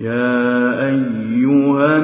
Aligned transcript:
يا 0.00 0.86
أيها 0.88 1.98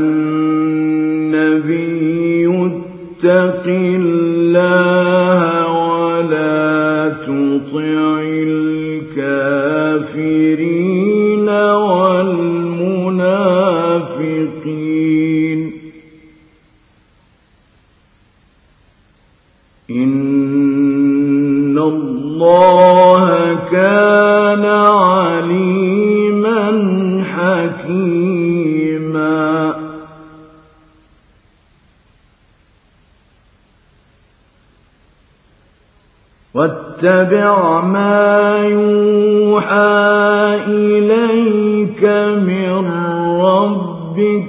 النبي 1.31 2.47
اتق 2.47 3.67
اتبع 37.31 37.81
ما 37.81 38.57
يوحى 38.59 39.71
إليك 40.67 42.05
من 42.43 42.87
ربك. 43.41 44.47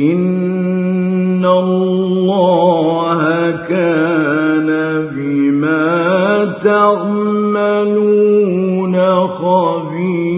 إن 0.00 1.44
الله 1.46 3.20
كان 3.50 4.68
بما 5.14 6.44
تعملون 6.64 7.66
خبيرا. 9.26 10.28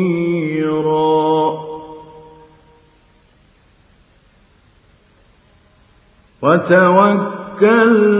وتوكل 6.42 7.29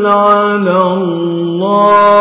على 0.06 0.76
الله 0.82 2.19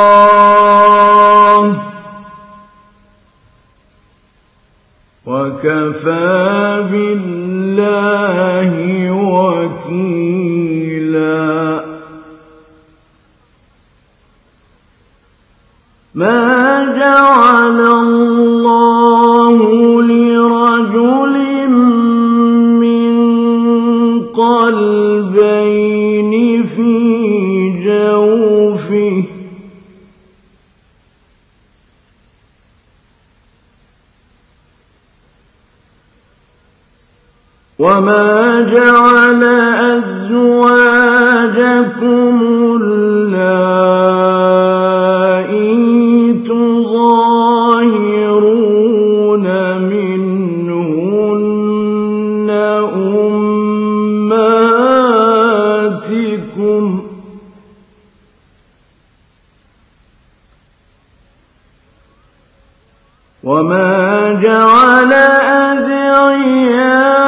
وما 63.44 64.34
جعل 64.44 65.14
أدعياكم 65.74 67.19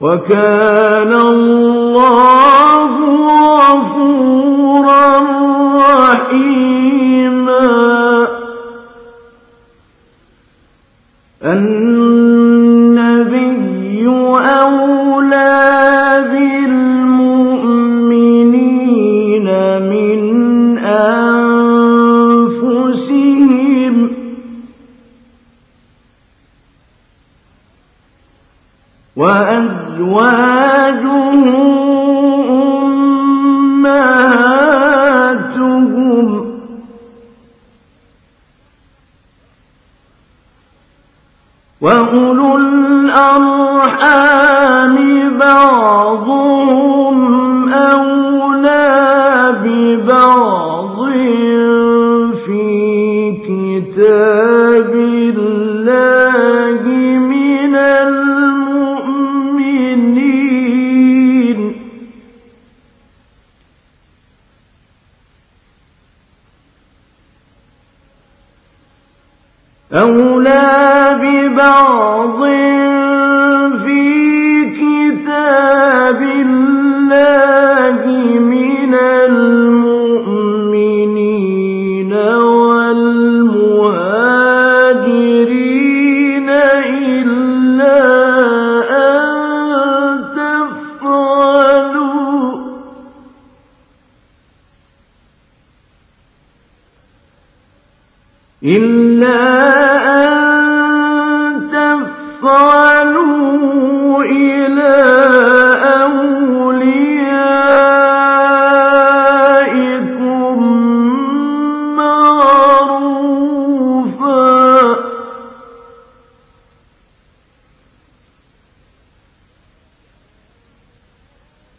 وكان 0.00 1.12
الله 1.12 1.69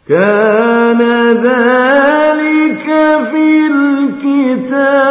كان 0.08 1.02
ذلك 1.42 2.86
في 3.30 3.66
الكتاب 3.66 5.02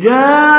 جاء 0.00 0.49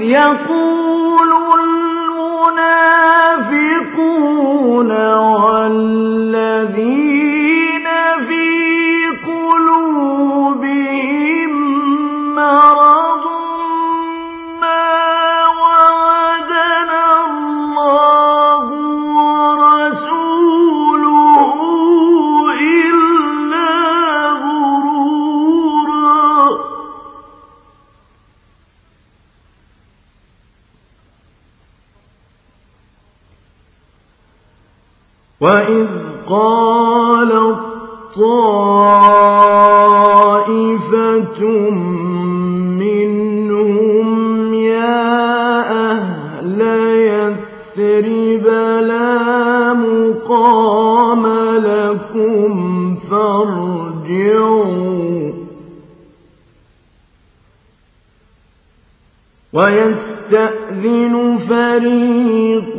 يقول 0.00 1.28
المنافقون 3.46 4.90
والذين 5.16 7.05
وإذ 35.46 35.86
قالت 36.28 37.58
طائفة 38.16 38.80
منهم 42.82 44.54
يا 44.54 45.10
أهل 45.90 46.60
يثرب 47.06 48.46
لا 48.86 49.72
مقام 49.72 51.26
لكم 51.56 52.96
فارجعوا 53.10 54.66
ويستأذن 59.52 61.36
فريق 61.48 62.78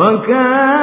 وكان 0.00 0.79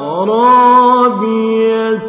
يَسْأَلُونَ 1.23 2.06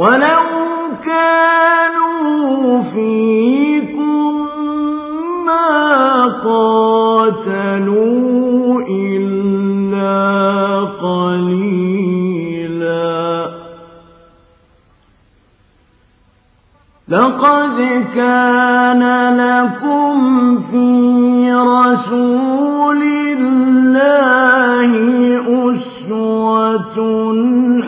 وَلَوْ 0.00 0.96
كَانُوا 1.04 2.80
فِيكُم 2.80 4.32
مَّا 5.46 6.24
قَاتَلُوا 6.44 7.60
إِلَّا 8.88 10.16
قَلِيلًا. 10.80 11.90
لَقَدْ 17.08 17.76
كَانَ 18.14 19.02
لَكُمْ 19.36 20.16
فِي 20.60 21.52
رَسُولِ 21.52 23.02
اللَّهِ 23.36 24.90
أُسْوَةٌ 25.70 26.96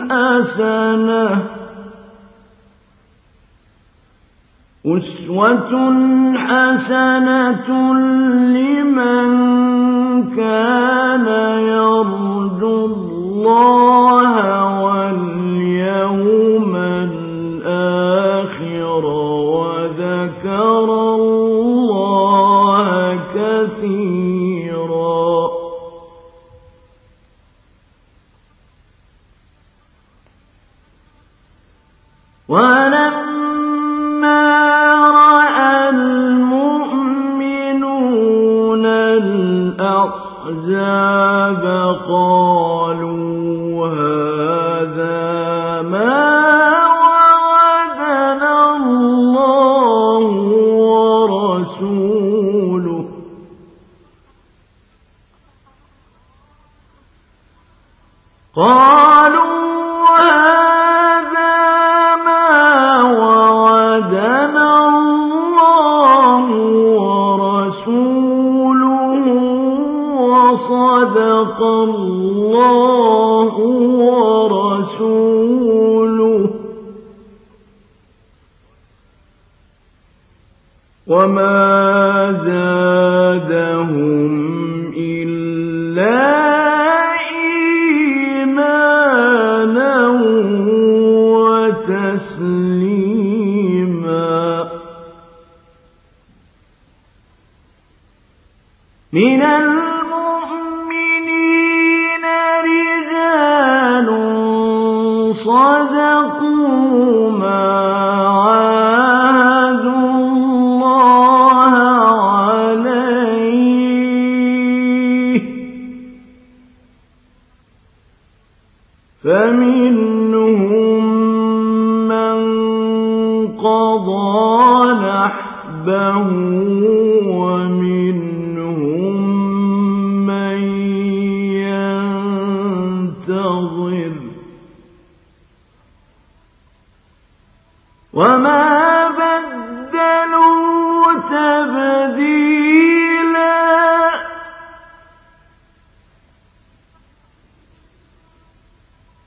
حَسَنَةٌ. 0.09 1.62
لِّمَن 8.51 9.25
كَانَ 10.35 11.52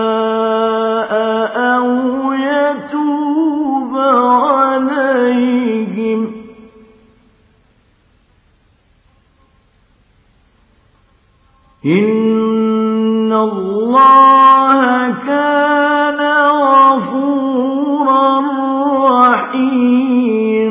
إن 11.87 13.31
الله 13.33 15.09
كان 15.27 16.19
غفورا 16.51 18.41
رحيما 19.23 20.67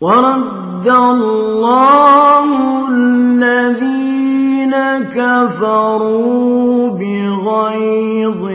ورد 0.00 0.88
الله 0.88 2.48
الذين 2.88 4.74
كفروا 5.14 6.88
بغيظهم 6.88 8.46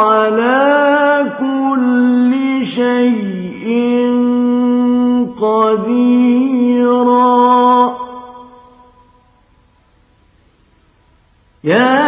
على 0.00 1.32
كل 1.38 2.32
شيء 2.64 3.68
قديرا 5.40 6.80
يا 11.64 11.99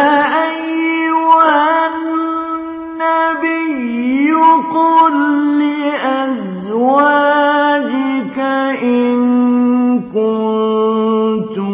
إن 8.81 10.01
كنتن 10.13 11.73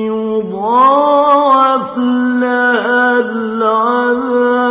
يضاعف 0.07 1.99
لها 2.43 3.21
العذاب 3.21 4.71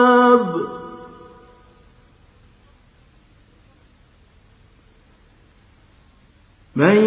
من 6.76 7.04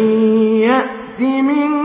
يأت 0.59 1.21
منكن 1.21 1.83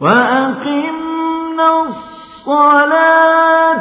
وأقمنا 0.00 1.68
الصلاة 1.86 3.51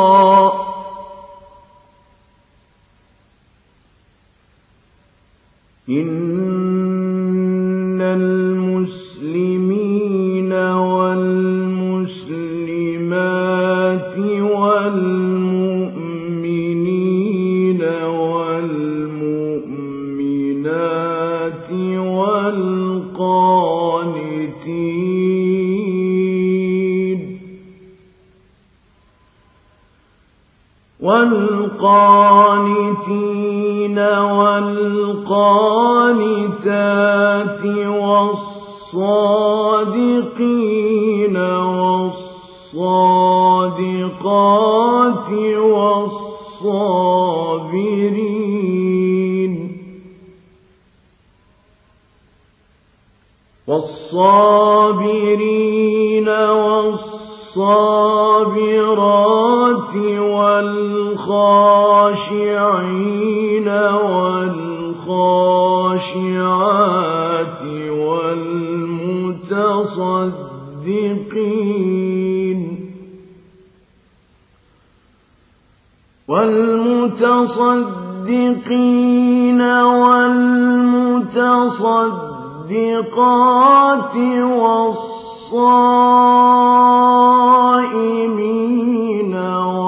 والصادقات 82.71 84.15
والصائمين 84.61 85.11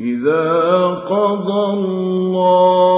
إذا 0.00 0.52
قضى 1.08 1.64
الله 1.72 2.93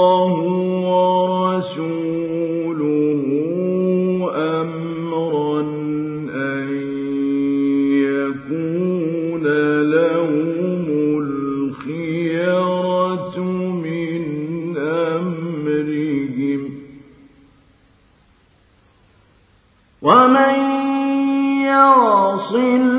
يصل 22.57 22.96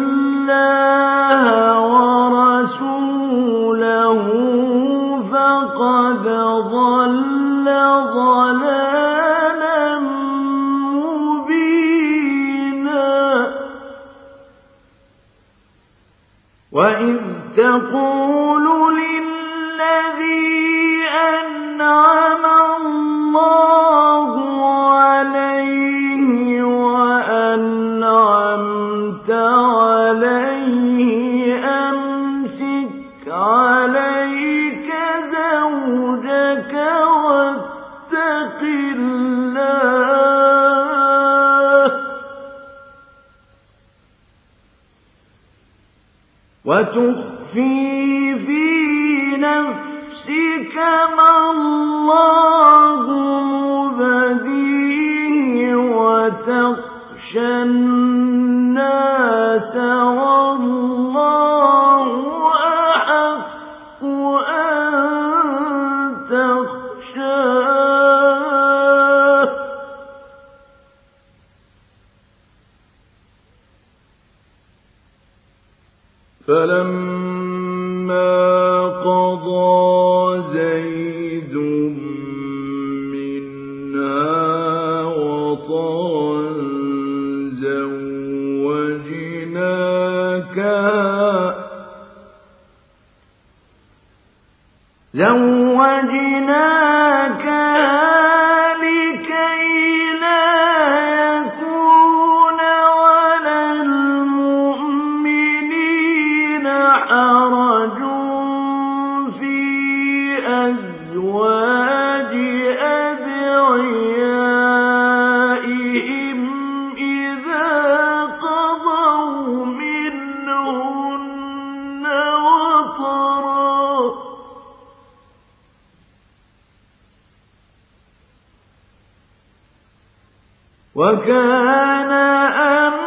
وكان 131.78 132.12
أمر 132.12 132.97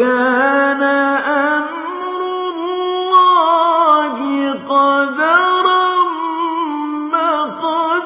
وكان 0.00 0.82
أمر 0.82 2.20
الله 2.56 4.16
قدرا 4.52 5.88
مقدورا. 7.12 8.00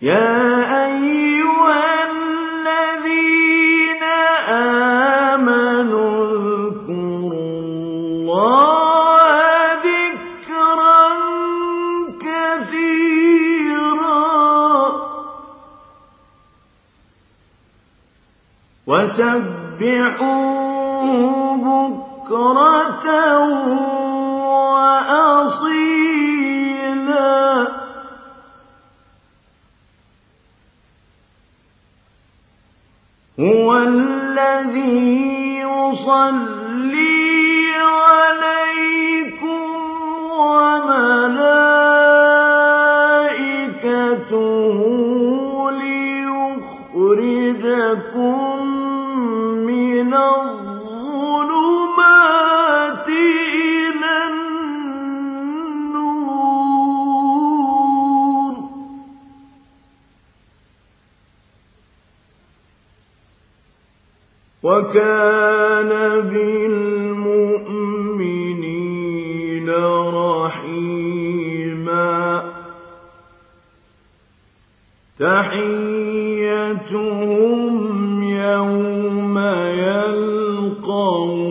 يا 0.01 0.44
وسبحوه 19.19 21.05
بكرة 21.87 23.07
وأصيلا 24.75 25.75
هو 33.39 33.77
الذي 33.77 35.59
يصلي 35.59 36.54
بالمؤمنين 66.19 66.89
رحيما. 70.09 70.95
تحيتهم 75.19 75.83
يوم 78.23 79.39
يلقونه 79.65 81.44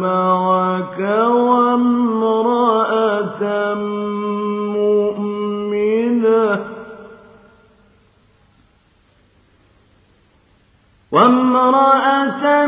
معك 0.00 1.00
وامرأة 1.30 2.54
مؤمنة 4.78 6.50
وامرأة 11.12 12.66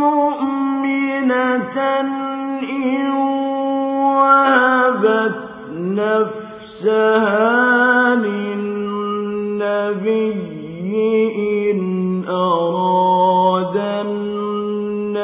مؤمنة 0.00 1.76
إن 2.70 3.10
وهبت 4.16 5.50
نفسها 5.78 7.10
لله 8.14 8.69
إِنْ 11.70 11.80
أَرَادَ 12.28 13.76
النَّبِيُّ 14.06 15.20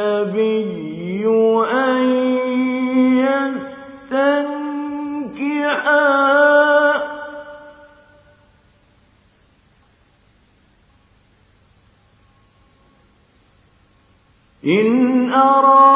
أَن 1.72 2.02
يَسْتَنكِحَا 3.24 4.56
ۚ 6.98 7.00
إِنْ 14.64 15.30
أَرَادَ 15.32 15.95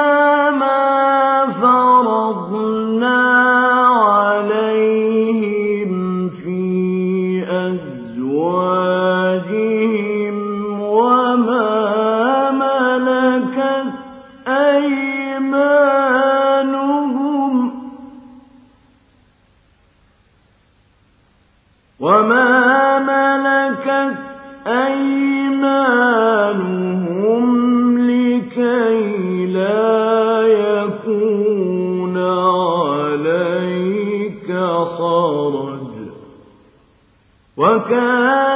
وكان 37.61 38.50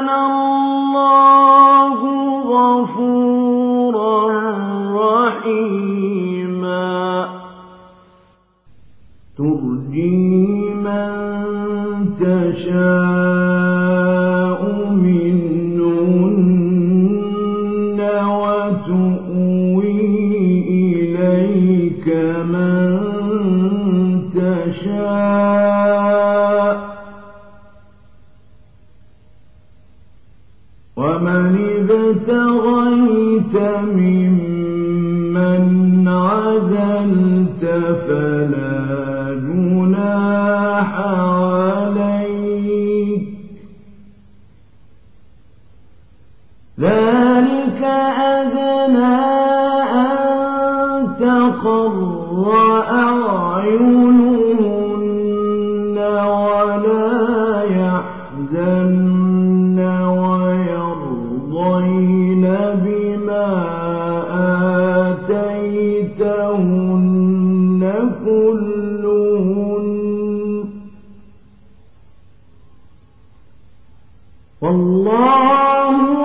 والله 74.65 76.24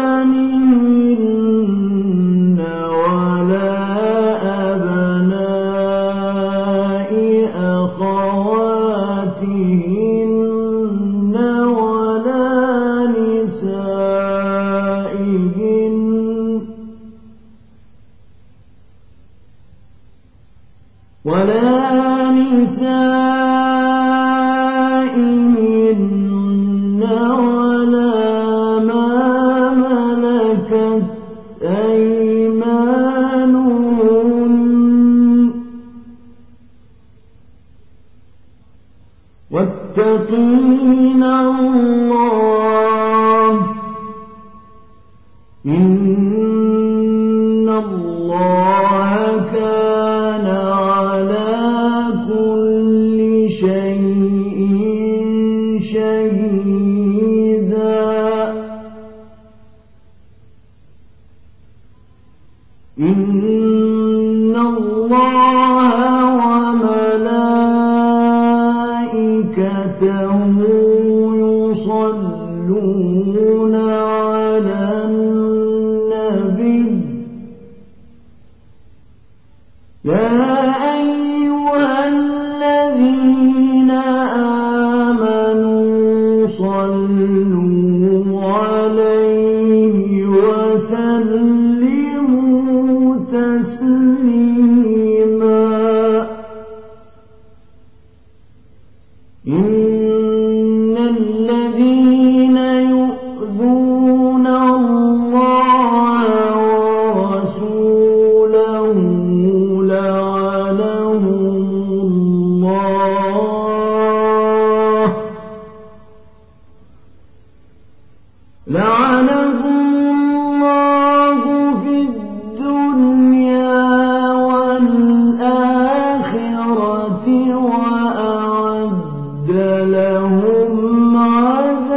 لهم 129.83 131.17
عذابا 131.17 131.90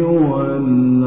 أيها 0.00 0.56
الناس 0.56 0.99